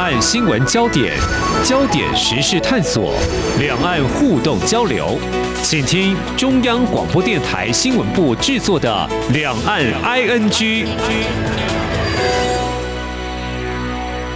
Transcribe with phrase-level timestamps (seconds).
[0.00, 1.14] 岸新闻焦点，
[1.62, 3.12] 焦点时事探索，
[3.58, 5.18] 两岸互动交流，
[5.62, 10.50] 请听中央广播电台新闻部制作的《两岸 ING》。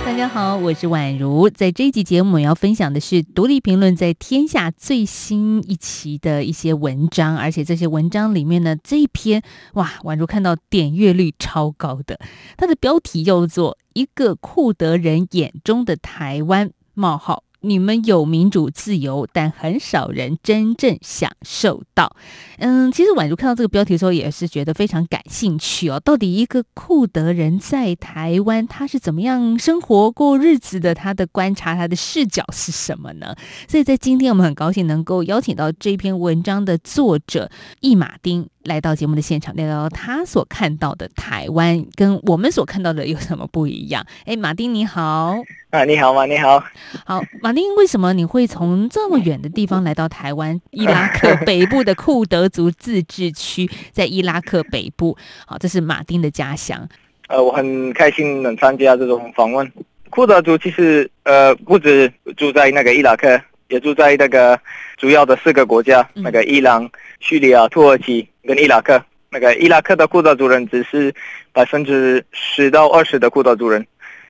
[0.04, 1.48] 大家好，我是宛如。
[1.48, 9.42] 在这一集节目，我要分享的是独立评论在天下最新一期的一些文章，而且这些文章里面呢，这一篇
[9.72, 12.20] 哇，宛如看到点阅率超高的，
[12.58, 17.44] 它的标题叫做《一个库德人眼中的台湾：冒号》。
[17.66, 22.14] 你们有民主自由，但很少人真正享受到。
[22.58, 25.98] 嗯，其实宛如看到这个标题的时候，也是觉得非常感兴趣哦。
[25.98, 30.94] 到底一个库德人在台湾，他是怎么样生活过日子的？
[30.94, 33.34] 他的观察，他的视角是什么呢？
[33.66, 38.46] 所以在今天，我们很高兴能够邀请到这篇文章的作者易马丁。
[38.64, 44.04] 来到节目的现场，聊聊他所看到的台湾跟我们所看到的有什么不一样？
[44.24, 45.36] 哎，马丁你好，
[45.70, 46.24] 啊，你好吗？
[46.24, 46.62] 你好，
[47.04, 50.58] 好，马丁，为什么你会从这么远的地方来到台湾？
[50.70, 55.16] 伊拉克北部的库德族自治区，在伊拉克北部，
[55.46, 56.88] 好，这是马丁的家乡。
[57.28, 59.70] 呃，我很开心能参加这种访问。
[60.08, 63.38] 库德族其实呃不止住在那个伊拉克，
[63.74, 64.58] 也住在那个
[64.96, 68.26] 主要的四个国家，嗯、那个伊朗、叙利亚、土耳其。
[68.46, 71.10] 跟伊拉克，那个伊拉克的库德族人只是
[71.50, 73.86] 百分之十到二十的库德族人，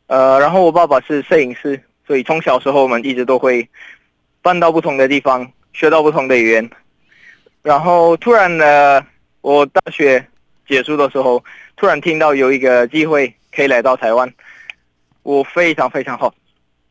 [0.06, 3.68] 呃，然后我爸爸是摄影师，所以从小时候我们一直都会
[4.40, 6.70] 搬到不同的地方，学到不同的语言，
[7.60, 9.04] 然后突然呢，
[9.40, 10.24] 我大学
[10.68, 11.42] 结束的时候，
[11.76, 14.32] 突然听到有一个机会可以来到台湾，
[15.24, 16.32] 我非常非常好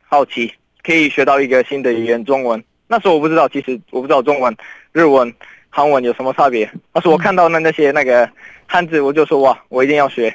[0.06, 0.52] 好奇，
[0.84, 2.62] 可以学到一个新的语言中文。
[2.86, 4.56] 那时候我不知道，其实我不知道中文、
[4.92, 5.34] 日文。
[5.76, 6.70] 韩文有什么差别？
[6.92, 8.30] 但是我看到那那些那个
[8.64, 10.32] 汉字，我就说哇，我一定要学。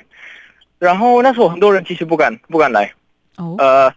[0.78, 2.92] 然后那时候很多人其实不敢不敢来，
[3.58, 3.90] 呃，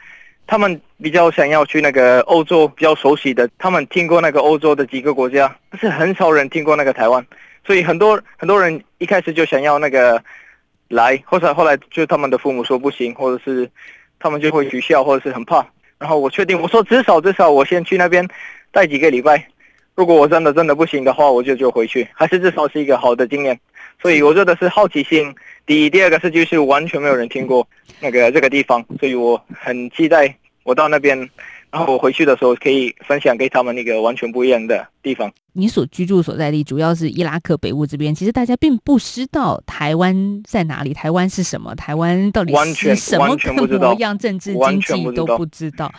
[0.46, 7.26] 他们比较想要去那个欧洲比较熟悉的，他们听过那个欧洲的几个国家，但是很少人听过那个台湾，
[7.66, 10.22] 所以很多很多人一开始就想要那个
[10.90, 13.68] 来，或者后来就他们的父母说不行，或者是
[14.20, 15.66] 他们就会取笑，或者是很怕。
[16.02, 18.26] 然后我确定，我说至少至少我先去那边
[18.72, 19.46] 待几个礼拜。
[19.94, 23.56] 如果我真的真的不行的话，我就就回去，还是至少是一个好的经验。
[24.02, 25.32] 所以我觉得是好奇心
[25.64, 27.64] 第一，第二个是就是完全没有人听过
[28.00, 31.16] 那个这个地方，所以我很期待我到那边。
[31.72, 35.32] 然后我回去的时候可以分享给他们那个完全不一样的地方。
[35.54, 45.92] 你所居住所在地主要是伊拉克北部这边，其实大家并不知道台湾在哪里，台湾是什么，台湾到底是什么个模样，政治经济都不知道。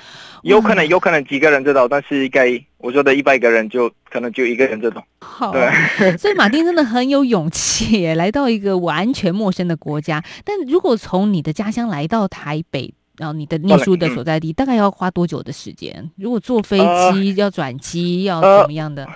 [0.43, 5.03] 有可能有可能几个人知道，但是应该我说的一百个人就可能就一个人知道。
[5.19, 10.23] 好，对，所以马丁真的很有勇气来到一个完全陌生的国家。
[10.43, 16.09] 但如果从你的家乡来到台北，然后你的念书的所在地大概要花多久的时间？
[16.17, 16.79] 如果坐飞
[17.11, 19.07] 机要转机要怎么样的？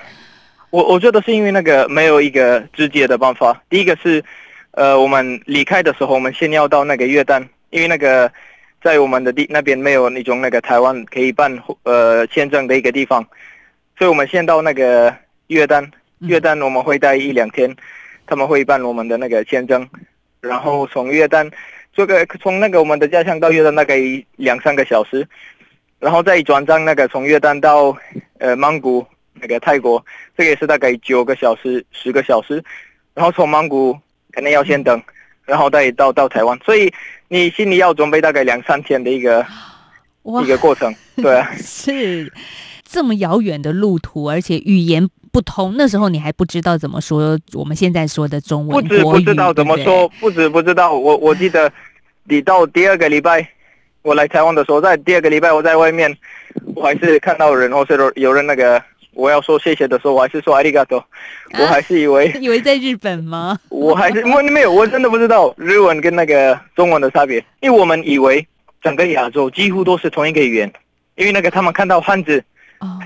[0.69, 3.59] 我我觉得是因为那个没有一个直接的办法。
[3.69, 4.23] 第一个是，
[4.71, 7.41] 呃，我们离开的时候，我们先要到那个越旦，
[7.71, 8.31] 因为那个
[8.83, 13.25] 在我们的地那边没有那种那个台湾可以办呃签证的一个地方，
[13.97, 15.11] 所以我们先到那个
[15.47, 17.75] 越旦，越旦我们会待一两天，
[18.27, 19.89] 他们会办我们的那个签证，
[20.39, 21.49] 然后从越旦。
[21.97, 23.97] 这个从那个我们的家乡到约旦大概
[24.35, 25.27] 两三个小时，
[25.97, 27.97] 然后再转账那个从约旦到
[28.37, 29.03] 呃曼谷
[29.33, 30.05] 那个泰国，
[30.37, 32.63] 这个也是大概九个小时十个小时，
[33.15, 33.97] 然后从曼谷
[34.31, 35.01] 肯定要先等，
[35.43, 36.93] 然后再到到台湾，所以
[37.29, 39.43] 你心里要准备大概两三天的一个
[40.43, 42.31] 一个过程，对啊，是
[42.83, 51.73] 这么遥远的路途，而且语言不通，那时候你还不知道怎么说我们现在说的中文，不知不知道怎么说，不知不知道，我我记得。
[52.29, 53.47] 你到第二个礼拜，
[54.01, 56.15] 我来台湾的时候，在第二个礼拜我在外面，
[56.75, 58.81] 我还是看到人，或者有人那个
[59.13, 61.03] 我要说谢谢的时候，我还是说阿里嘎多，
[61.57, 63.57] 我还是以为 以为在日本吗？
[63.69, 68.45] 我还是我没有，我真的不知道日文跟那个中文的差别，因为我们以为
[68.81, 70.71] 整个亚洲几乎都是同一个语言，
[71.15, 72.43] 因为那个他们看到汉字。
[72.79, 72.99] 哦。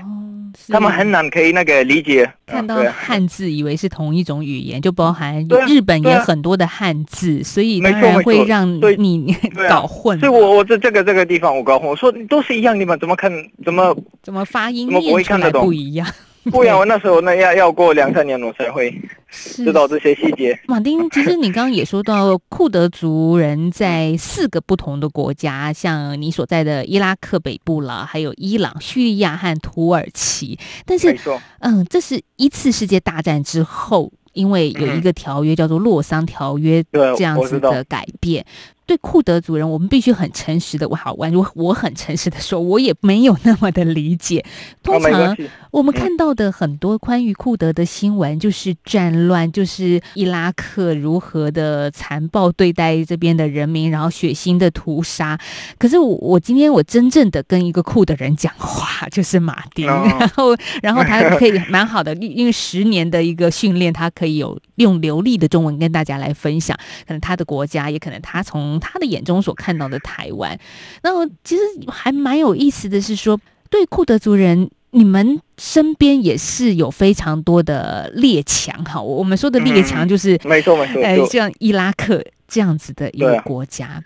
[0.68, 8.68] 他们很难可以那个理解，看到汉字以为是同一种语言，就包含日本也很多的汉字，所以当然会让
[8.98, 9.36] 你
[9.68, 10.18] 搞混。
[10.20, 13.32] 所以我我这这个这个地方我搞混，我说都是一样你们，怎么看
[13.64, 16.06] 怎么怎么发音念出来不一样？
[16.50, 18.92] 不然我那时候那要要过两三年我才会
[19.30, 20.58] 知道这些细节。
[20.66, 30.58] 马丁，其实你刚刚也说到库德族人在四个不同的国家，像你所在的伊拉克北部啦，还有伊朗、叙利亚和土耳其。
[30.84, 31.16] 但是，
[31.60, 36.82] 嗯，这是一次世界大战之后，因为有一个条约叫做《洛桑条约》
[37.16, 38.44] 这样子的改变。
[38.86, 44.44] 对库德族人，我们必须很诚实的，我好玩，我我很诚实的说，我也没有那么的理解。
[44.82, 45.36] 通常
[45.70, 55.38] 我们看到的很多关于库德的新闻，就是战乱，就是伊拉克如何的残暴对待这边的人民，然后血腥的屠杀。
[55.78, 66.76] 可是我我今天我真正的跟一个库德人讲话，就是马丁，然后 然后他可以蛮好的，因为十年的一个训练，他可以有用流利的中文跟大家来分享，
[67.06, 70.58] 可能他的国家，也可能他从他的眼中所看到的台湾，
[71.02, 73.38] 那我其实还蛮有意思的是说，
[73.70, 79.00] 对库德族人，你们身边也是有非常多的列强哈。
[79.00, 83.86] 我们说的列强就是、嗯、没错没错，哎，像伊拉克这样子的一个国家。
[83.86, 84.02] 啊、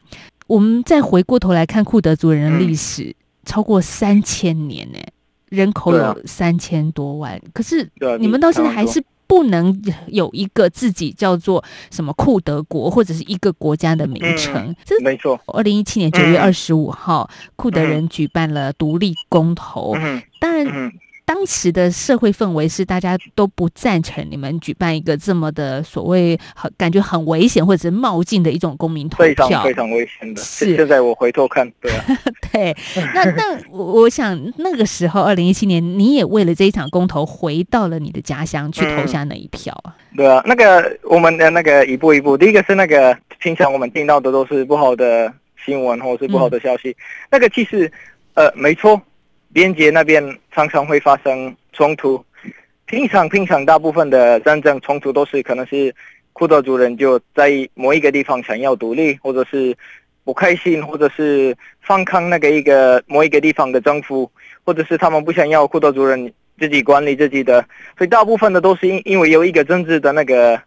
[0.46, 3.14] 我们再回过头来看库德族人的历史，嗯、
[3.44, 4.98] 超过三千年呢，
[5.48, 7.88] 人口有三千多万，啊、可是
[8.20, 9.02] 你们到现在还是。
[9.26, 9.76] 不能
[10.06, 15.40] 有一个自己叫做什么库德国或者是一个国家的名称，嗯、这没错。
[15.46, 20.92] 二零一七年九月二十五号，嗯、库德人举办了独立公投，嗯、当然。
[21.26, 30.40] 嗯当时的社会氛围是大家都不赞成你们举办一个这么的所谓很感觉很危险或者是冒进的一种公民投票，非常非常危险的。
[30.40, 32.04] 是现在我回头看，对啊，
[32.52, 32.76] 对。
[33.12, 39.96] 那那我想那个时候，二零一七年，你也为了这一场公投回到了你的家乡去投下那一票啊？
[40.16, 45.32] 对啊，那个我们的那个一步一步，第一个是那个平常我们听到的都是不好的
[45.64, 46.96] 新闻或者是不好的消息，嗯、
[47.32, 47.90] 那个其实
[48.34, 49.00] 呃没错。
[49.56, 50.22] 边界那边
[50.52, 52.22] 常常会发生冲突，
[52.84, 55.94] 平常平常大部分的战争冲突都是可能是
[56.34, 59.74] 库德族人就在某一个地方想要独立，或者是
[60.24, 64.30] 不开心，或者是反抗那个一个某一个地方的政府，
[64.62, 66.30] 或者是他们不想要库德族人
[66.60, 67.64] 自己管理自己的，
[67.96, 70.60] 所以大部分的都是因因为有一个政治的那个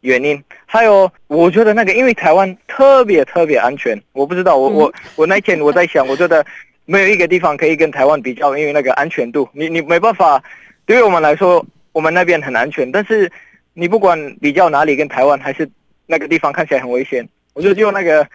[0.00, 0.42] 原因。
[0.64, 6.42] 还有，我觉得那个因为台湾特别特别安全，我不知道，我我我那天我在想，我觉得。
[6.90, 10.42] 没有一个地方可以跟台湾比较，因为那个安全度，你你没办法。
[10.86, 13.30] 对于我们来说，我们那边很安全，但是
[13.74, 15.70] 你不管比较哪里跟台湾，还是
[16.06, 17.24] 那个地方看起来很危险。
[17.54, 18.26] 我就用那个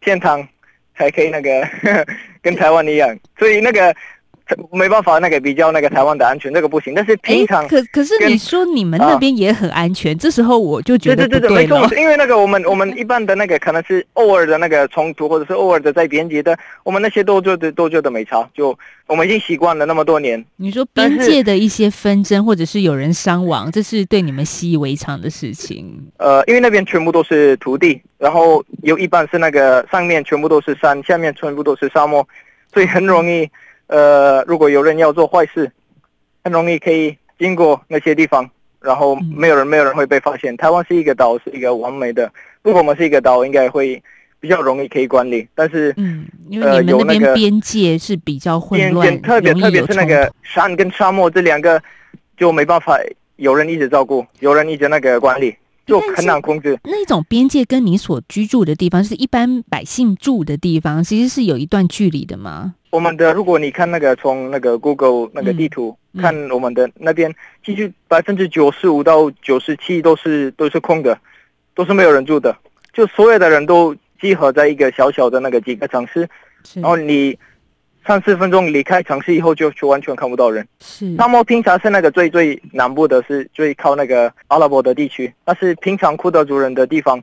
[0.00, 0.46] 天堂
[0.96, 2.06] 才可以那个呵呵
[2.40, 3.94] 跟台湾一样，所以那个。
[4.70, 6.94] 没办法，那个比较那个台湾的安全，那个不行。
[6.94, 11.38] 但是平常，可可是你说你们那边也很安全，啊、这时候我就觉得对。
[11.38, 20.44] 对对对，没错，因为那个我们我们一般的那个可能是偶尔的那个冲突，或者是偶尔的在边界的，我们那些都觉得都觉得没差，就我们已经习惯了那么多年。
[20.56, 25.86] 你说边界的一些纷争，或者是有人伤亡，这是对你们习以为常的事情。
[26.16, 32.26] 呃，因为那边全部都是土地，然后有一半是那个上面全部都是山，下面全部都是沙漠，
[32.72, 33.48] 所以很容易。
[33.88, 35.70] 呃，如果有人要做坏事，
[36.44, 38.48] 很容易可以经过那些地方，
[38.80, 40.56] 然后没有人，没有人会被发现。
[40.56, 42.30] 台湾是一个岛，是一个完美的。
[42.62, 44.02] 如果我们是一个岛，应该会
[44.40, 45.48] 比较容易可以管理。
[45.54, 51.82] 但是，嗯，因为你们那边边界是比较混乱，特别特别是那个山跟沙漠这两个
[52.36, 52.98] 就没办法
[53.36, 55.56] 有人一直照顾，有人一直那个管理。
[55.88, 56.78] 就很难控制。
[56.84, 62.74] 那种边界跟你所居住的地方，是一般百姓住的地方，其实是有一段距离的吗？
[62.90, 71.18] 我们的，如果你看那个从那个 Google 那个地图、看我们的那边，其实百分之九十五到九十七都是都是空的，
[71.74, 72.56] 都是没有人住的，
[72.92, 76.28] 就所有的人都集合在一个小小的那个几个城市，
[76.74, 77.38] 然后你。
[78.06, 80.66] 三四分钟离开城市以后就，就就完全看不到人。
[80.80, 87.20] 是，沙漠平常是那个最最南部的，是最靠那个阿拉伯的地区，那是平常库德族人的地方。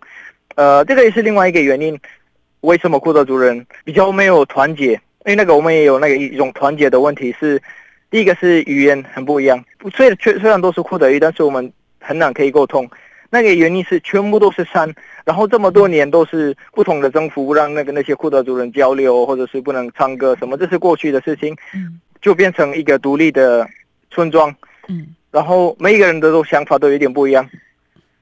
[0.56, 2.00] 呃，这个也是另外一个原因，
[2.62, 4.92] 为什么库德族人比较没有团结？
[5.26, 7.62] 因为那个我们也有那个一种团结的问题是，
[8.12, 9.64] 第一个是语言很不一样，
[9.96, 12.88] 虽然虽然都是库德语，但是我们很难可以沟通。
[13.30, 14.94] 那个原因是全部都是山，
[15.26, 21.56] 然后这么多年都是不同的政府让那个那些库德族人交流，或者是不能唱歌什么，这是过去的事情，
[22.22, 23.68] 就变成一个独立的
[24.12, 24.56] 村庄，
[24.88, 27.50] 嗯，然后每一个人的都想法都有点不一样，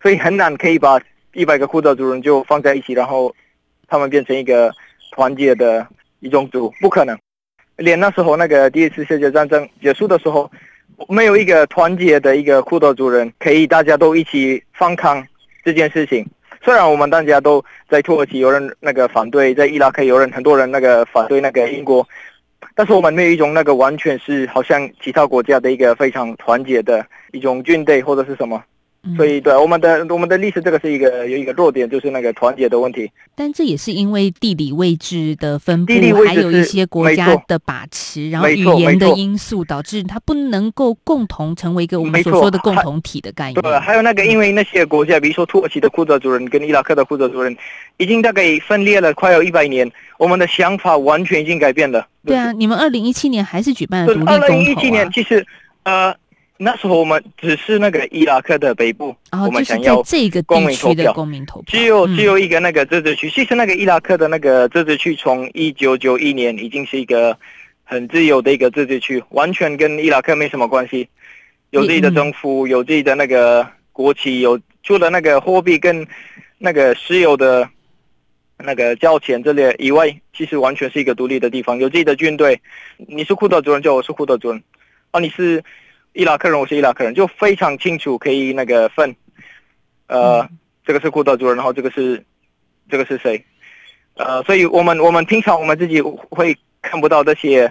[0.02, 1.00] 所以很难可以把
[1.34, 3.34] 一百个库德族人就放在一起，然后
[3.88, 4.72] 他们变成一个
[5.12, 5.86] 团结的
[6.22, 7.18] 一种族，不可能，
[7.78, 10.50] 连那时候那个第一次世界战争结束的时候。
[11.08, 15.26] 没有一个团结的一个库德族人，可以大家都一起反抗
[15.64, 16.26] 这件事情。
[16.64, 22.08] 虽然我们大家都在土耳其有人那个反对，在伊拉克有人很多人那个反对那个英国，
[22.74, 28.64] 但是我们没有一种那个完全是好像其他国家的一个非常团结的一种军队或者是什么。
[29.18, 33.12] 所以，对我们的我们的历史，这个是一个有一个弱点，就是那个团结的问题。
[33.36, 35.92] 但这也是因为地理位置的分布，
[36.26, 43.62] 还有一些国家的把持，然后语言的因素，导致它不能够共同成为一个我们所说的共同体的概念。
[43.62, 47.54] 对，还有那个，因为那些国家，比如说土耳其的库德族人跟伊拉克的库德族人，
[47.98, 52.08] 已经大概分裂了快有一百年，我们的想法完全已经改变了。
[52.26, 54.46] 对啊，你们二零一七年还是举办了独立公投啊？
[54.46, 55.46] 二零一七年其实
[55.84, 56.16] 呃。
[56.58, 63.30] 那时候我们只是那个伊拉克的北部，哦、我们想要这个公民投票，公民投票只有只有一个那个自治区。
[63.30, 67.36] 其实那个伊拉克的那个自治区，从一九九一年已经是一个
[67.84, 71.10] 很自由的一个自治区，完全跟伊拉克没什么关系，
[71.72, 76.08] 有自己的政府，有自己的那个国旗，有除了那个货币跟
[76.60, 77.68] 那个石油的
[78.60, 80.08] 那个交钱这类以外，
[80.38, 82.62] 其实完全是一个独立的地方，有自己的军队。
[83.08, 84.64] 你是库德族人，就我是库德族人，
[85.10, 85.62] 啊，你是。
[86.14, 89.16] 伊拉克人，我是伊拉克人，就非常清楚，可以那个分，
[90.06, 90.50] 呃，嗯、
[90.86, 92.24] 这个是库德族人，然后这个是，
[92.88, 93.44] 这个是谁？
[94.16, 97.68] 呃，所以我们我们平常我们自己会看不到这些，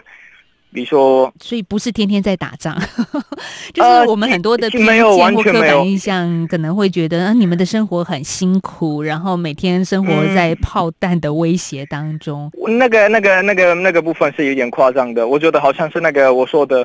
[0.72, 2.76] 比如说，所以不是天天在打仗，
[3.72, 12.50] 就是我们很多的偏见或刻板印象，可能会觉得啊，你们的生活很辛苦，然后每天生活在炮弹的威胁当中。
[12.66, 16.84] 嗯、那个那个那个那个部分是有点夸张的，我觉得好像是那个我说的，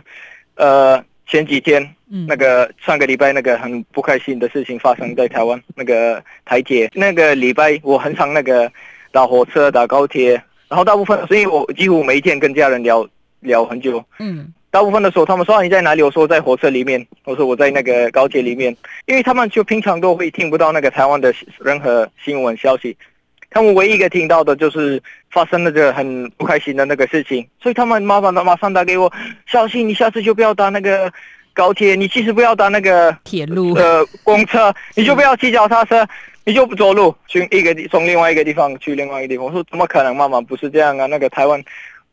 [0.53, 1.03] 呃。
[1.27, 1.87] 前几天，
[2.25, 8.71] 那个上个礼拜那个很不开心的事情发生在台湾，那个台铁那个礼拜我很常那个
[9.11, 13.05] 打火车、打高铁，然后大部分，所以我几乎每一天跟家人聊
[13.41, 14.03] 聊很久。
[14.19, 16.01] 嗯，大部分的时候他们说，啊，你在哪里？
[16.01, 22.95] 我说我在火车里面，我说我在那个高铁里面，因为他们就平常都会听不到那个台湾的任何新闻消息。
[23.49, 25.01] 他们唯一一个听到的就是
[25.31, 29.11] 发生了这个很不开心的那个事情，所以他们麻烦的马上打给我，
[29.45, 31.11] 小心你下次就不要搭那个
[31.53, 36.05] 高铁，你其实不要搭那个铁路呃公车，你就不要骑脚踏车，
[36.43, 39.45] 你就不走路去一个地从另外一个地方去另外一个地方。
[39.45, 41.05] 我说怎么可能，妈妈不是这样啊？
[41.07, 41.63] 那个台湾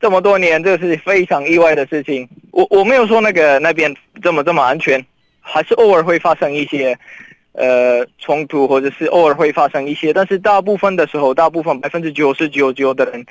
[0.00, 2.26] 这么多年，这个是非常意外的事情。
[2.52, 5.04] 我我没有说那个那边这么这么安全，
[5.40, 6.96] 还是偶尔会发生一些。
[7.54, 13.24] 呃，冲突或者是偶尔会发生一些，但是大部分的时候，大部分百分之九十九九的人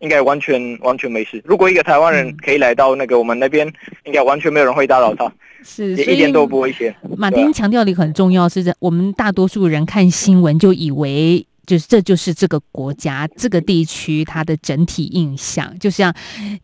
[0.00, 1.40] 应该完全完全没事。
[1.44, 3.72] 如果一个台湾人可以来到那个我们那边，
[4.04, 6.94] 应该完全没有人会打扰他，是也一点都不危险。
[7.16, 11.46] 马丁强调的一个很重要是在我们大多数人看新闻就以为。
[11.70, 16.12] 就是这就是这个国家这个地区它的整体印象，就像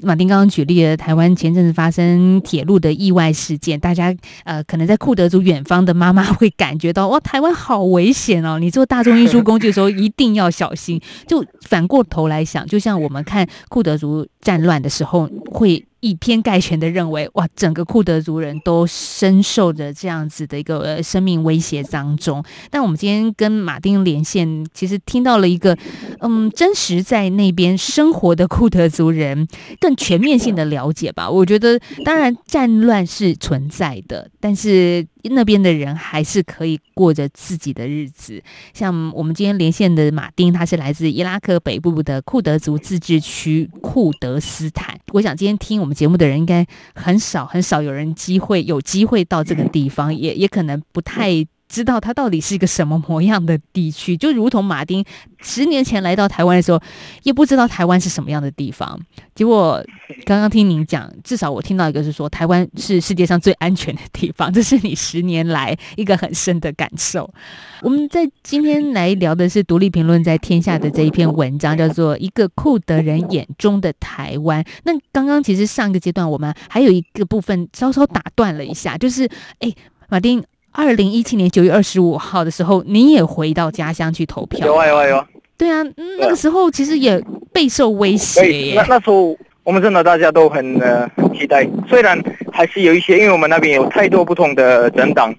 [0.01, 8.59] 马丁刚刚举例了，台湾前阵子发生铁路的意外事件，大家呃可能在库德族远方的妈妈 会感觉到哇，台湾好危险哦！
[8.59, 11.01] 你坐大众运输工具的时候一定要小心。
[11.29, 15.87] 就反过头来想，就像我们看库德族战乱的时候会。
[16.07, 22.45] 以偏概全的认为，哇，整个库德族人都深受着这样子的一个呃生命威胁当中。
[22.71, 25.77] 但我们今天跟马丁连线，其实听到了一个，
[26.21, 29.49] 嗯，真实在那边生活的库德族人
[29.81, 31.29] 更全面性的了解吧。
[31.29, 35.07] 我觉得，当然战乱是存在的，但是。
[35.31, 38.43] 那边的人还是可以过着自己的日子，
[38.73, 44.99] 像我们今天连线的马丁，他是来自伊拉克北部的库德族自治区库德斯坦。
[45.13, 51.47] 我想今天听我们节目的人应该很少很少有人机会有机会到这个地方，也也可能不太。
[51.69, 55.05] 知道它到底是一个什么模样的地区，就如同马丁
[55.41, 56.81] 十年前来到台湾的时候，
[57.23, 58.99] 也不知道台湾是什么样的地方。
[59.35, 59.85] 结果
[60.25, 67.29] 刚刚听您讲，至少我听到一个是说，台湾是世界上最安全的地方，这是你十年来一个很深的感受。
[67.83, 74.63] 我们在今天来聊的是《独立评论》在天下的这一篇文章，叫做《一个库德人眼中的台湾》。
[74.85, 79.73] 那刚刚其实上一个阶段我们还有一个部分稍稍打断了一下，就是哎，
[80.09, 80.43] 马丁。
[80.77, 84.67] 二零一七年九月二十五号的时候，你也回到家乡去投票。
[84.67, 85.27] 有啊有啊有啊。
[85.57, 85.83] 对啊，
[86.19, 87.19] 那个时候其实也
[87.51, 88.75] 备受威胁耶。
[88.77, 95.35] 那那时候我们真的大家都很呃很期待，虽然还是有一些，因为我们那边有太多不同的政党，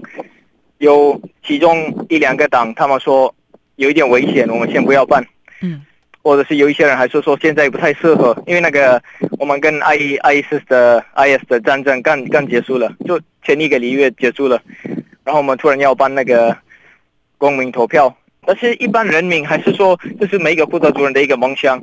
[0.79, 3.31] 有其中一两个党他们说
[3.75, 5.23] 有一点危险，我们先不要办。
[5.61, 5.81] 嗯。
[6.23, 9.01] 或者是有一些人还是说现在不太适合，因为那个
[9.39, 14.61] 我们跟 I ISIS 的 IS 的战争刚刚结束了，就前一个礼月结束了。
[15.27, 16.55] 然后我们突然要办那个
[17.37, 18.15] 公民投票，
[18.45, 21.77] 但是一般人民还是说这是每一个库德族人的一个梦想。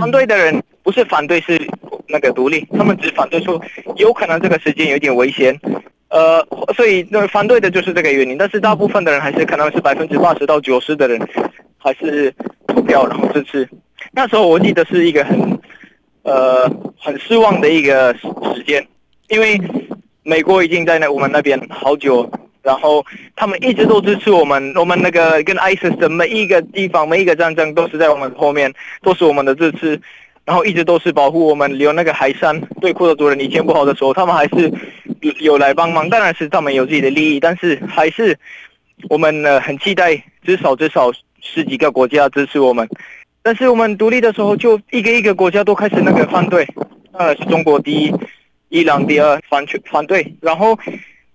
[0.00, 1.56] 反对的人不是反对，是
[2.08, 3.62] 那个独立，他们只反对说
[3.94, 5.56] 有可能这个时间有点危险，
[6.08, 6.44] 呃，
[6.74, 8.36] 所以那反对的就是这个原因。
[8.36, 11.20] 但是大部分的人还是可能是百分之八十到九十的人
[11.78, 12.34] 还是
[12.66, 13.68] 投票然后支持。
[14.10, 15.60] 那时候我记得是一个很
[16.22, 16.68] 呃
[16.98, 18.28] 很失望的一个时
[18.66, 18.84] 间，
[19.28, 19.60] 因为。
[20.22, 22.30] 美国已经在那我们那边好久，
[22.62, 28.70] 然后他们一直都支持我们，我们那个跟 ISIS 的每一个地方、每一个战争都是在我们后面，
[29.02, 29.98] 都是我们的支持，
[30.44, 31.78] 然后一直都是保护我们。
[31.78, 34.70] 有那个海山对库德族人以前不好的时候，他们还是
[35.38, 36.10] 有来帮忙。
[36.10, 38.38] 当然是他们有自己的利益，但是还是
[39.08, 42.86] 我们呢很期待，至少至少十几个国家支持我们。
[43.42, 46.68] 但是我们独立的时候，就一个一个国家都开始那个反对，
[47.12, 48.12] 呃，是中国第一，
[48.68, 50.78] 伊朗第二，反反对，然后。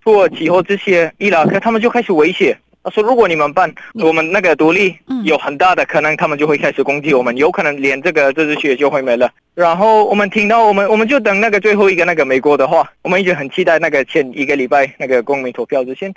[0.06, 4.94] 土耳其和这些伊拉克，他们就开始威胁，他说：“如果你们办，我们那个独立，
[5.24, 16.14] 有很大的可能，他们就会开始攻击我们，有可能连这个这支血就会没了。”然后我们听到，我们我们就等那个最后一个那个美国的话，我们一直很期待那个前一个礼拜那个公民投票之前，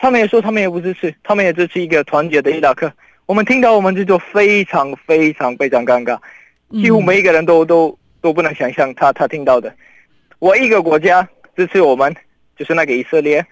[0.00, 2.92] 他们也说他们也不支持，他们也支持一个团结的伊拉克。
[3.26, 6.18] 我们听到，我们这就非常非常非常尴尬，
[6.82, 9.72] 几乎每一个人都都都不能想象他他听到的，
[10.40, 12.12] 我一个国家支持我们。
[12.58, 13.44] 就是那个以色列，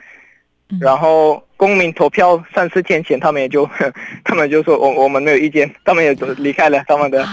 [0.81, 3.69] 然后公民投票三四天前，他们也就，
[4.25, 7.25] 他们就说我我们没有意见，他们也就离开了他们的，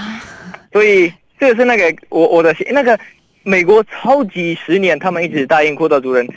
[0.71, 2.97] 所以这个是那个我我的那个
[3.41, 6.27] 美国超级十年，他们一直答应库德族人，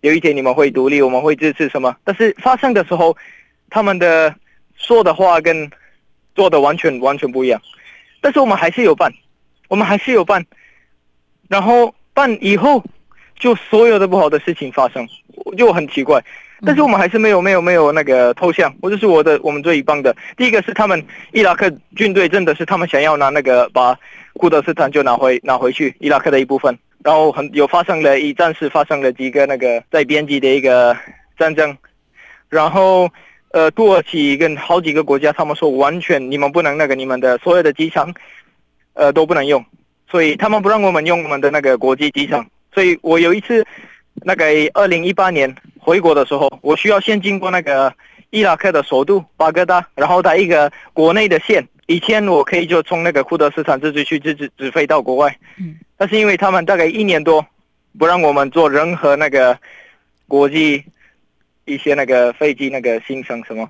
[0.00, 3.14] 有一天你们会独立，我们会支持什么，但是发生的时候，
[3.68, 4.34] 他们的
[4.76, 5.70] 说的话跟
[6.34, 7.60] 做的完全完全不一样，
[8.22, 9.12] 但是我们还是有办，
[9.68, 10.42] 我们还是有办，
[11.48, 12.82] 然后办以后。
[13.38, 15.06] 就所有的不好的事情发生，
[15.56, 16.22] 就很奇怪。
[16.64, 20.16] 但是我们还是没有没有没有那个投降，我就是我的我们最棒的。
[20.38, 23.94] 第一个是他们伊拉克军队真的是他们想要拿那个把
[24.32, 26.74] 库德斯坦就拿回拿回去伊拉克的一部分，
[27.04, 30.96] 然后很有发生了一战事发生了几个那个在边境的一个
[31.38, 31.76] 战争，
[32.48, 33.06] 然后
[33.50, 38.10] 呃土耳其跟好几个国家他们说完全你们不能那个你们的所有的机场
[38.94, 39.62] 呃都不能用，
[40.10, 42.46] 所以他们不让我们用我们的那个国际机场。
[42.76, 43.66] 所以我有一次，
[44.16, 47.90] 那个二零一八年回国的时候，我需要先经过那个
[48.28, 51.66] 伊拉克的首都巴格达，然后在一个国内的线。
[51.86, 57.42] 以前我可以就从那个库德斯坦自治区直直直飞到国外，嗯，但是因为他们大概一年多
[57.98, 59.58] 不让我们做任何那个
[60.28, 60.84] 国际
[61.64, 63.66] 一些那个飞机那个行程什么，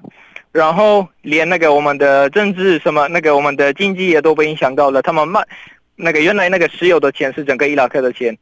[0.50, 5.00] 然后连那个我们的政治什么那个我们的经济也都被影响到了。
[5.00, 5.40] 他们卖
[5.94, 8.36] 那个原来那个石油的钱是整个伊拉克的钱。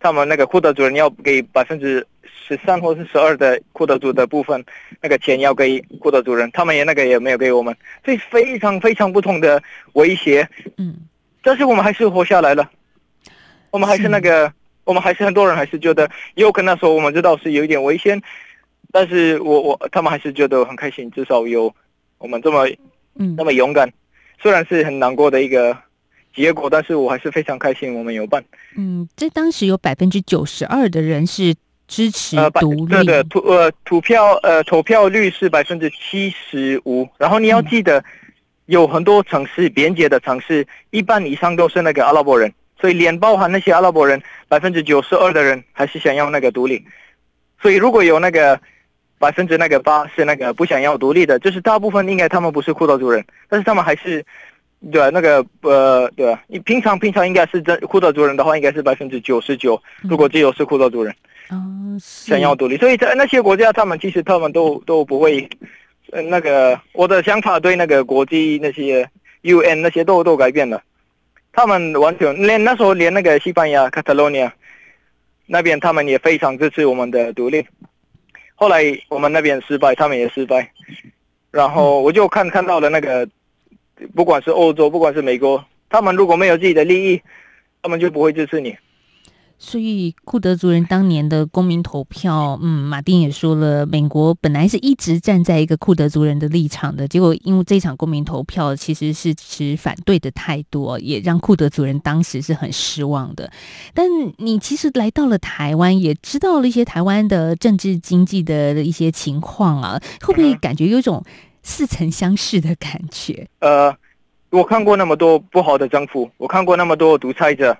[0.00, 4.64] 他们那个库德族人要给百分之十三或是十二的库德族的部分，
[5.00, 10.48] 那个钱要给库德族人，他们也那个也没有给我们，所以非常非常不同的威胁。
[10.78, 10.96] 嗯，
[11.42, 12.68] 但是我们还是活下来了，
[13.70, 14.52] 我们还是那个，
[14.84, 18.20] 我们还是很多人还是觉得，有可能说我们知道是有一点危险，
[18.90, 21.72] 但是我我他们还是觉得很开心，至少有
[22.18, 22.66] 我们这么
[23.16, 23.92] 嗯那么勇敢，
[24.40, 25.76] 虽然是很难过的一个。
[26.34, 28.42] 结果，但是我还是非常开心，我们有办。
[28.76, 31.54] 嗯，这当时有百分之九十二的人是
[31.88, 32.94] 支持独立。
[32.94, 37.08] 对的，投呃投票呃投票率是百分之七十五。
[37.18, 38.02] 然后你要记得，
[38.66, 46.84] 有很多城市边界的城市，一半以上都是那个阿拉伯人，所以连包含那些阿拉伯人，百分之九十二的人还是想要那个独立。
[47.60, 48.58] 所以如果有那个
[49.18, 54.24] 百分之那个八是那个不想要独立的，就是大部分应该他们不是库德族人，但是他们还是。
[54.90, 59.80] 对啊，那个呃，对啊，你平常平常应该是真库德族人的话，应该是百分之九十九。
[60.02, 61.14] 如果只有是库德族人，
[61.50, 65.46] 嗯，想要独立，所以在那些国家，他们其实他们都都不会，
[66.12, 69.06] 呃，那个我的想法对那个国际那些
[69.42, 70.82] UN 那些都都改变了，
[71.52, 74.50] 他们完全连那时候连那个西班牙 Catalonia
[75.44, 77.62] 那边他们也非常支持我们的独立，
[78.54, 80.72] 后来我们那边失败，他们也失败，
[81.50, 83.28] 然后我就看看到了那个。
[84.14, 87.20] 不管是欧洲，不管是美国，他们如果没有自己的利益，
[87.82, 88.76] 他们就不会支持你。
[89.62, 103.52] 所以库德族人当年的公民投票，嗯，马丁也说了，美国本来是一直站在一个库德族人的立场的，结果因为这场公民投票其实是持反对的态度，也让库德族人当时是很失望的。
[103.92, 104.06] 但
[104.38, 111.22] 你其实来到了台湾，也知道了一些台湾的政治经济的一些情况啊，会不会感觉有一种？
[111.62, 113.46] 似曾相识的感觉。
[113.60, 113.94] 呃，
[114.50, 117.76] 我看过那么多不好的政府，我看过那么多独裁者，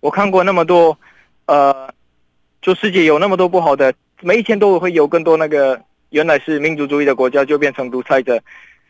[0.00, 0.98] 我看过那么多，
[1.46, 1.88] 呃，
[2.60, 8.42] 就世界有那么多不好的，每一天都会有更多那个原来是民族主义的国家就变成独裁者，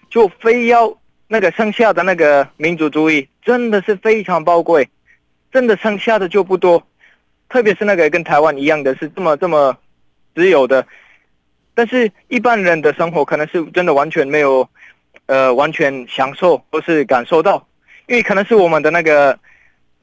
[0.08, 0.96] 就非要
[1.28, 4.88] 那个剩下的那个民族主义真的是非常宝贵，
[5.52, 6.82] 真的剩下的就不多，
[7.48, 9.76] 特别是那个跟台湾一样的是这么这么
[10.34, 10.86] 自由的。
[11.74, 14.68] 但是一般人的生活可能是真的完全没有，
[15.26, 17.66] 呃，完全享受或是感受到，
[18.06, 19.38] 因为可能是我们的那个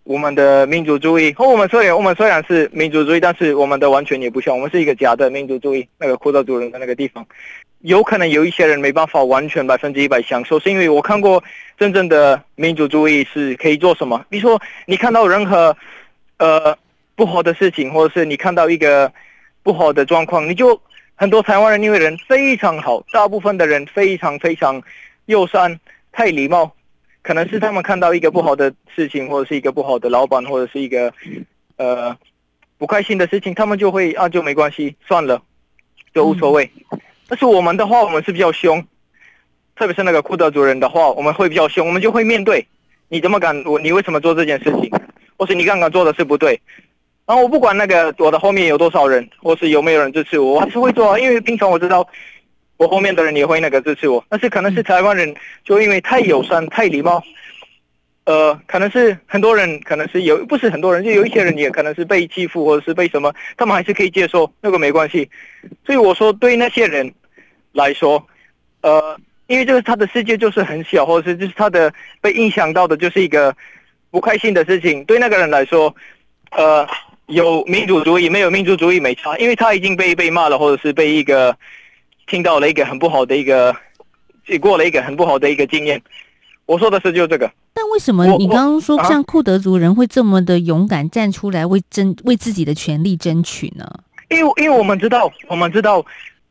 [0.04, 5.88] 我们的民族主义和我们虽然我们虽然是民族主义，但是我们的完全也不像，我们是一个假的民族主义。
[5.98, 7.26] 那个库德族人的那个地方，
[7.82, 11.44] 有可能有一些人没办法完全百分之一百享受，是因为我看过
[11.78, 14.26] 真正的民族主义是可以做什么。
[14.28, 15.76] 比如说，你看到任何
[16.38, 16.76] 呃
[17.16, 19.12] 不好的事情，或者是你看到一个
[19.62, 20.82] 不好的状况，你就
[21.22, 24.82] 很多台湾人因为人非常好，大部分的人非常非常
[25.28, 25.80] 友善，
[26.12, 26.72] 太礼貌。
[27.22, 31.14] 可能是他们看到一个不好的事情，或者是一个不好的老板，或者是一个
[31.76, 32.18] 呃
[32.80, 35.40] 不开心的事情，他们就会啊就没关系，算了，
[36.12, 36.68] 就无所谓。
[37.28, 38.84] 但是我们的话，我们是比较凶，
[39.76, 42.66] 特别是那个库德族人的话，我们会比较凶，我们就会面对，
[43.10, 44.90] 你怎么敢我你为什么做这件事情，
[45.38, 46.60] 或是你刚刚做的是不对，
[47.32, 52.06] 然后我不管那个我的后面有多少人，或是有没有人支持我，我还是会做啊，因为平常我知道。
[52.76, 57.24] 我后面的人也会那个支持我，但是可能是台湾人，就因为太友善、太礼貌，
[58.26, 65.30] 呃，可能是很多人，可能是有不是很多人，就有一些人也可能是被欺负或者是被什么，他们还是可以接受，那个没关系。
[65.86, 67.14] 所以我说，对那些人
[67.72, 68.28] 来说，
[68.82, 69.18] 呃，
[69.48, 73.56] 因为就是他的世界就是很小，或者是就是他的被影响到的就是一个
[74.10, 75.06] 不开心的事情。
[75.06, 75.96] 对那个人来说，
[76.50, 76.88] 呃，
[77.32, 81.58] 有民族主义没有民族主义没差，因为他已经被被骂了，或者是被一个。
[82.28, 83.76] 听到了一个很不好的一个，
[84.62, 86.02] 过了一个很不好的一个经验。
[86.66, 87.52] 我说的是就这个。
[87.74, 93.86] 但为什么你刚刚说像库德族人会这么的勇敢站出来为争为自己的权利争取呢？
[94.30, 96.06] 因为因为我们知道，我们知道，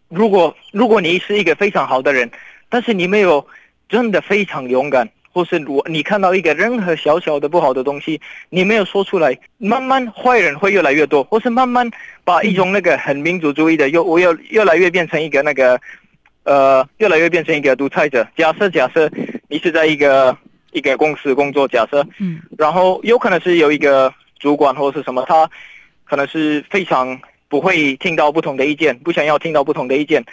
[0.08, 2.30] 如果如果你是一个非常好的人，
[2.68, 3.46] 但是你没有
[3.88, 5.08] 真的非常勇敢。
[5.32, 11.88] 或是我你看到一个任何小小的不好的东西，你没有说出来，慢慢坏人会越来越多，或是慢慢
[12.24, 15.80] 把一种那个很民族主义的，又我又越来越变成一个那个，
[16.42, 18.26] 呃，越来越变成一个独裁者。
[18.36, 19.08] 假设假设
[19.48, 20.36] 你是在一个
[20.72, 25.48] 一个公司工作，假设，嗯，然后有可能是有一个主管或者是什么，他
[26.04, 27.16] 可能是非常
[27.48, 30.24] 不会听到不同的意见，不想要听到不同的意见，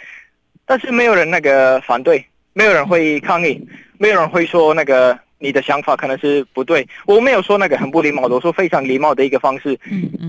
[0.66, 3.64] 但是没有人那个反对，没有人会抗议。
[3.98, 9.78] 没有人会说那个你的想法可能是不对，我没有说那个很不礼貌的，我说非常礼貌的一个方式，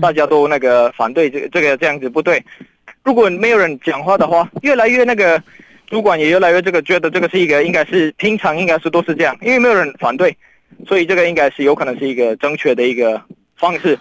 [0.00, 2.44] 大家都那个反对这个这个这样子不对。
[3.02, 5.42] 如果没有人讲话的话，越来越那个
[5.86, 10.36] 主管也越来越这个觉得这个是一个应该是平常应该是都是这样，因为没有人反对，
[10.86, 13.20] 所以这个应该是有可能是一个正确的一个
[13.56, 13.98] 方式。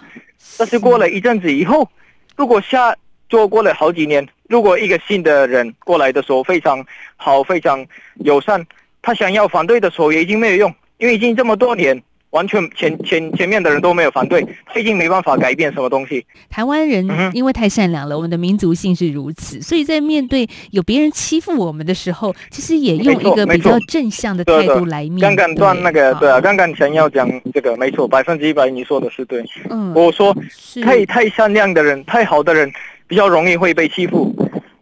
[0.58, 1.90] 但是过了一阵子以后，
[2.36, 2.96] 如果下
[3.30, 7.86] 做过了好几年，如果一个新的人过来的时候非常好，非常
[8.24, 8.66] 友善。
[9.02, 16.24] 他想要反对的时候也已经没有用，因为已经这么多年，完全前前前面的人都没有反对，他已经没办法改变什么东西。
[16.50, 25.22] 台湾人因为太善良了，我们的民族性是如此，所以在面对有别人欺负我们的时候，其实也用一个比较正向的态度来面对。
[25.22, 29.44] 刚刚断那个，对啊，刚刚想要讲这个，没错，百分之一百你说的是对。
[29.70, 30.36] 嗯，我说
[30.84, 32.72] 太太善良的人，太好的人，
[33.08, 34.36] 比较容易会被欺负，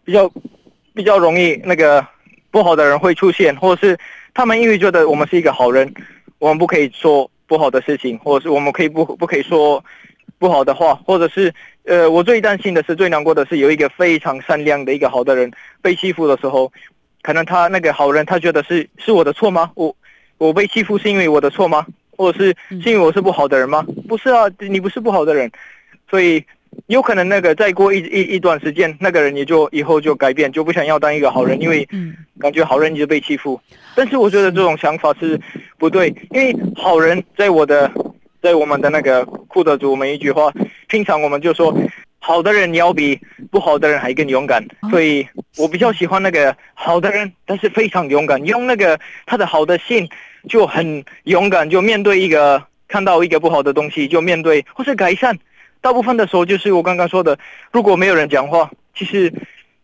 [0.04, 0.30] 比较
[0.94, 2.06] 比较容易那个。
[2.52, 3.98] 不好的人会出现，或者是
[4.34, 5.94] 他们因为觉得我们是一个好人，
[6.40, 9.84] 我们不可以说不好的事情，或者是我们可以不不可以说
[10.40, 16.72] 不好的话，或者是呃，我最担心的是，最难过的是有一个非常善良的一个好的人被欺负的时候，
[17.22, 19.72] 可能他那个好人他觉得是是我的错吗？
[19.76, 19.96] 我
[20.38, 21.86] 我被欺负是因为我的错吗？
[22.16, 23.86] 或者是是因为我是不好的人吗？
[24.08, 25.52] 不是啊，你不是不好的人，
[26.10, 26.44] 所以。
[26.86, 31.88] 有可能那个再过一一一段时间，那个人也就以后就改变，就不想要当一个好人，因为
[32.40, 33.60] 感觉好人一直被欺负。
[33.96, 35.40] 但是我觉得这种想法是
[35.78, 37.92] 不对，因为好人在我的，
[38.42, 40.54] 在我们的那个库德族，我们一句话，
[40.88, 41.76] 平常我们就说，
[42.20, 43.20] 好的人你要比
[43.52, 44.64] 不好的人还更勇敢。
[44.90, 50.08] 所以我比较喜欢那个好的人，但是非常勇敢，用那个他的好的心
[50.48, 55.38] 就很勇敢，就面对一个看到一个不好的东西就面对或是改善。
[55.88, 57.40] 大部分的时候就是我刚刚说的，
[57.72, 59.32] 如果没有人讲话，其实，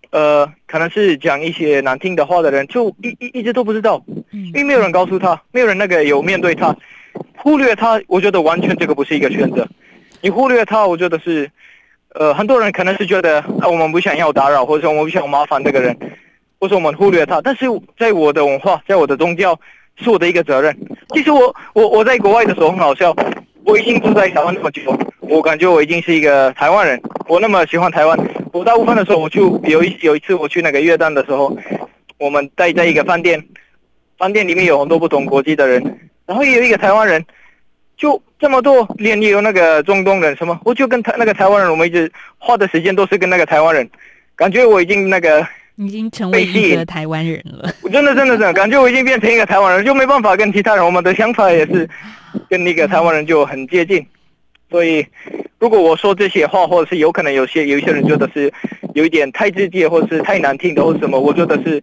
[0.10, 6.76] 呃，可能是讲一些难听的话的人，就一一一直都不知道，因为没有人告诉他，没有人那个有面对他，
[7.38, 9.66] 忽略他，我觉得完全这个不是一个选择。
[10.20, 11.50] 你忽略他，我觉得是，
[12.16, 15.98] 呃，很多人可能是觉得啊，我们不想要打扰，或者说我们不想麻烦这个人，
[16.60, 17.40] 或者我们忽略他。
[17.40, 17.66] 但是
[17.98, 19.58] 在我的文化，在我的宗教，
[19.96, 20.78] 是我的一个责任。
[21.14, 23.16] 其实我我我在国外的时候很好笑，
[23.66, 24.82] 我已经住在台湾那么久。
[25.22, 28.18] 我感觉我已经是一个台湾人，我那么喜欢台湾。
[28.52, 31.58] 我大部分的时候，我就有一有一次我去那个越南的时候，
[32.20, 33.44] 我们待在一个饭店，
[34.18, 35.82] 饭店里面有很多不同国籍的人，
[36.26, 37.26] 然后也有一个台湾人，
[37.98, 43.90] 就这么多，连也有那个中东人什么，我就跟他那个台湾人，我们一直花的时间都是跟那个台湾人，
[44.36, 47.74] 感觉我已经那个已经成为一个台湾人了。
[47.82, 51.90] 我真的真的真的 感觉我已经变成一个台湾人，就没办法跟其他人，我们的想法也是
[52.50, 54.06] 跟那个台湾人就很接近。
[54.70, 55.06] 所以，
[55.60, 58.52] 如果我说这些话，或者是有可能有些有一些人觉得是
[58.96, 61.82] 有一点太直接，或者是太难听的，或者什么，我觉得是，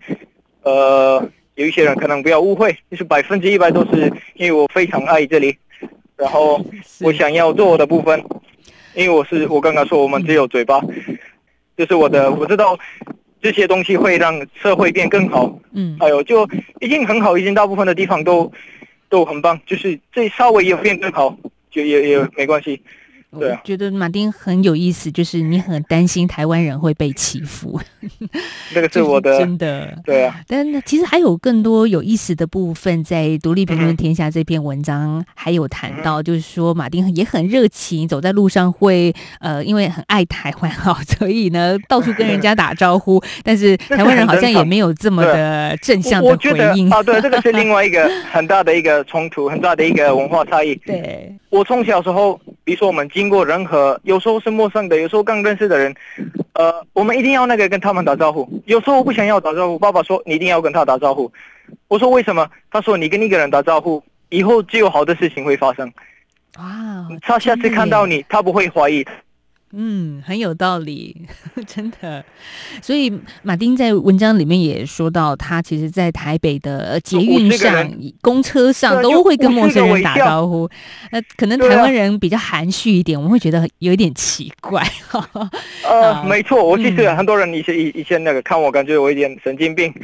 [0.62, 1.22] 呃，
[1.54, 5.56] 有一些人可能不要误会，就是百分之一百都是因为我非常爱这里，
[6.16, 6.60] 然后
[7.00, 8.20] 我想要做我的部分，
[8.94, 10.80] 因为我是我刚刚说我们只有嘴巴，
[11.76, 12.76] 就是我的我知道
[13.40, 16.48] 这些东西会让社会变更好，嗯，还有就
[16.80, 18.52] 已经很好，已经大部分的地方都
[19.08, 21.36] 都很棒，就是这稍微有变更好。
[21.70, 22.82] 就也也没关系。
[23.30, 27.80] 我觉得马丁很有意思，就是你很担心台湾人会被欺负，
[28.74, 30.40] 这个是我的真的，对啊。
[30.48, 43.22] 但其实还有更多有意思的部分，在《独立评论天下》这篇文章还有谈到，就是说马丁也很热情，走在路上会呃，因为很爱台湾哈，所以呢到处跟人家打招呼。
[43.44, 47.00] 但是台湾人好像也没有这么的 正向的回应啊。
[47.02, 50.74] 对，这个是另外一个很大的一个冲突，很大的一个文化差异。
[50.84, 51.32] 对。
[51.50, 55.94] 我从小时候，比如说我们经过人和，有时候是陌生的，有时候刚认识的人，
[56.54, 58.48] 呃，我们一定要那个跟他们打招呼。
[58.64, 61.30] 有时候我不想要打招呼，爸爸说你一定要跟他打招呼。
[61.86, 62.48] 我说为什么？
[62.70, 65.86] 他说你跟一个人打招呼，以后就有好的事情会发生。
[66.56, 66.64] 哇，
[67.20, 69.06] 他下次看到你，他不会怀疑。
[69.72, 71.28] 嗯，很有道理，
[71.64, 72.24] 真的。
[72.82, 77.88] 所以马丁在文章里面也说到，他其实，在台北的捷运上、
[78.20, 80.68] 公车上都会跟陌生人打招呼。
[81.12, 84.84] 那可能台湾人比较含蓄一点，我们会觉得有点奇怪。
[85.86, 89.94] 呃，没错，我其实很多人以前以以前那个看我，感觉我有点神经病。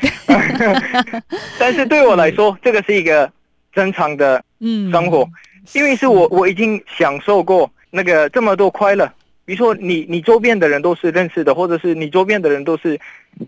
[1.59, 3.29] 但是对我来说，这个是一个
[3.73, 5.29] 正常的嗯生活，
[5.73, 9.11] 因为是我我已经享受过那个这么多快乐。
[9.47, 12.99] 比如说你，你你周边的人都是认识的，或者是你周边的人都是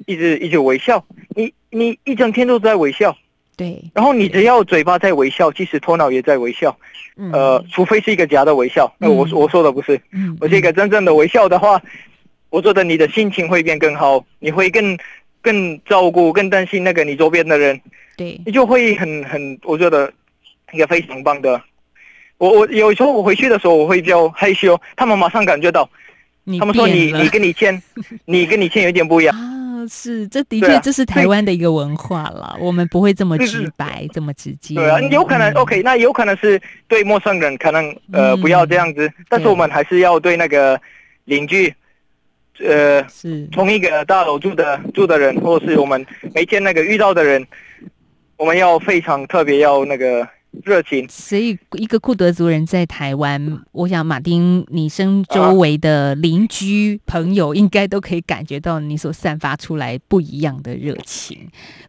[0.06, 3.14] 一直一直微笑，你你一整天都在微笑，
[3.56, 3.82] 对。
[3.92, 6.78] 然后你只要嘴巴在微笑，即使头脑也在微笑，
[7.16, 11.82] 嗯、呃，除非是一个假的微笑，那我我说的不是，嗯，我是一个真正的微笑的话，
[12.50, 14.96] 我觉得你的心情会变更好，你会更
[15.42, 17.80] 更照顾、更担心那个你周边的人，
[18.16, 20.12] 对，你就会很很，我觉得
[20.72, 21.60] 一个非常棒的。
[22.38, 25.88] 我我有时候我回去的时候我会比较害羞，他们马上感觉到，
[26.58, 27.82] 他们说你你跟你签，
[28.26, 29.36] 你跟你签有点不一样。
[29.36, 34.76] 啊，是这的确这是台湾的一个文化了，我们不会这么直白这么直接。
[34.76, 40.80] 对啊，有可能 OK，那有可能是对陌生人可能呃不要这样子，但是我们还是要对那个
[41.24, 41.74] 邻居，
[42.60, 43.46] 呃是。
[43.46, 47.44] 同一个大楼住的住的人，或是我们没见那个遇到的人，
[48.36, 50.28] 我们要非常特别要那个。
[50.64, 61.38] 热情，所以一个库德族人在台湾，我想马丁，你身周围的邻居朋友应该都可以感觉到你所散发出来不一样的热情，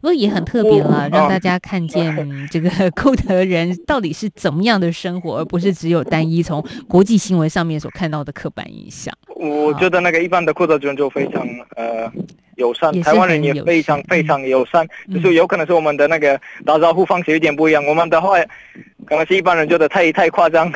[0.00, 9.12] 不过也很特别了，让大家看见这个库德人到底是怎么样的生活，而不是只有单一从国际新闻上面所看到的刻板印象。
[9.48, 12.10] 我觉得那个一般的库德族人就非常呃。
[12.56, 17.82] 友善，台湾人也非常非常友善，嗯、就是有可能是我们的那个打招呼方式有点不一样。
[17.82, 18.38] 嗯、我们的话，
[19.06, 20.70] 可能是一般人觉得太太夸张，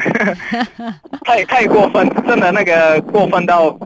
[1.26, 3.78] 太太过分，真的那个过分到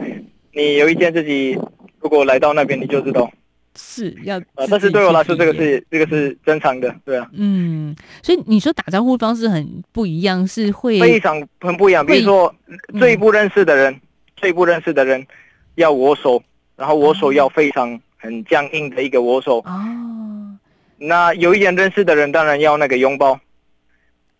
[0.52, 1.58] 你有一天自己
[2.00, 3.28] 如果来到那边，你就知道
[3.74, 4.36] 是要。
[4.54, 7.28] 呃，但是对我来说，这个是这个是正常的，对啊。
[7.32, 12.06] 嗯，所以你说打招呼方式很不一样，是会非常很不一样。
[12.06, 12.54] 比如说
[12.96, 14.00] 最不认识的人，嗯、
[14.40, 15.26] 最不认识的人
[15.74, 16.42] 要握手。
[16.76, 19.58] 然后握手要非常很僵硬的一个握手。
[19.66, 20.56] 哦。
[20.96, 23.36] 那有一点认识的人，当然要那个拥抱。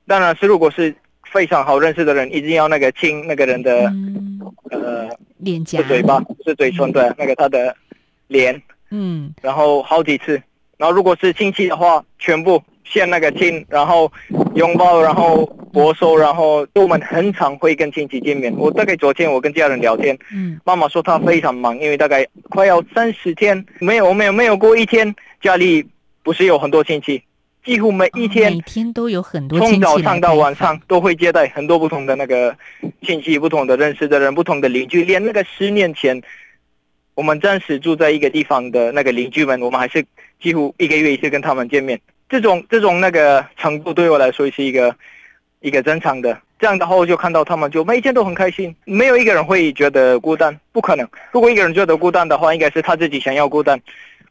[0.07, 5.09] 当然是如果是非常好认识的人，一定要那个亲那个人的，嗯、呃，
[5.39, 5.79] 脸颊。
[5.79, 7.77] 是嘴巴，是嘴唇，对，那个他的
[8.29, 8.63] 脸。
[8.91, 9.35] 嗯。
[9.43, 10.41] 然后好几次。
[10.77, 14.11] 然后如果是亲戚的话，全部先那个亲，然后
[14.55, 15.49] 拥抱，然后。
[15.75, 18.53] 我说，然后我们很常会跟亲戚见面。
[18.57, 25.87] 我大概昨天我跟家人聊天，嗯，妈妈说她非常忙，因为大概快要三十天没有没有没有过一天家里
[26.23, 27.23] 不是有很多亲戚，
[27.63, 32.57] 几乎每一天、哦、每天都有很多亲戚，从早上到晚上都会接待很多不同的那个
[33.03, 36.21] 亲戚，不同的认识的人，不同的邻居，连那个十年前
[37.15, 40.05] 我们暂时住在一个地方的那个邻居们，我们还是
[40.41, 42.01] 几乎一个月一次跟他们见面。
[42.29, 44.95] 这种这种那个程度对我来说是一个。
[45.61, 51.05] 一个正常的，这样的话我就看到他们就每天都很开心，没有一个人会觉得孤单，不可能。
[51.33, 53.77] 如果一个人觉得孤单的话，应该是他自己想要孤单，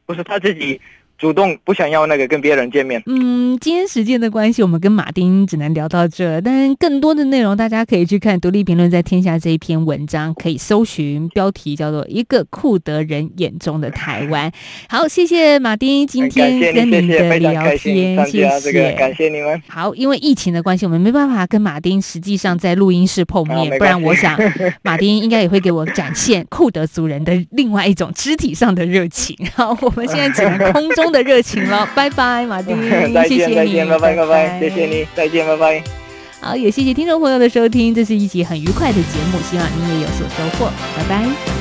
[0.06, 0.80] 不是他自己
[1.18, 3.02] 主动不想要那个跟别人见面。
[3.08, 6.40] 嗯，今天时间的关系，我们跟马丁只能聊到这。
[6.42, 14.48] 但更多的内容，大家可以去看《独立评论》在天下这一篇文章，可以搜寻标题叫做《一个库德人眼中的台湾》。
[14.88, 19.60] 好，谢谢马丁今天跟您的聊天，谢谢，这个感谢你们。
[19.68, 24.40] 好，因为疫情的关系，我们没办法跟马丁实际上在录音室碰面，不然我想
[24.84, 29.36] 马丁应该也会给我展现库德族人的另外一种肢体上的热情。
[29.56, 31.07] 好，我们现在只能空中。
[31.12, 32.76] 的热情了，拜拜，马丁，
[33.28, 35.84] 谢谢你，再见，拜拜，拜拜，谢谢你，再见，拜拜。
[36.40, 41.57] 好，也谢谢听众朋友的收听，这是一期很愉快的节目，希望你也有所收获，拜拜。